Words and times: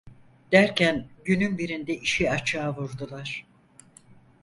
Derken 0.51 1.07
günün 1.25 1.57
birinde 1.57 1.97
işi 1.97 2.31
açığa 2.31 2.75
vurdular. 2.77 3.45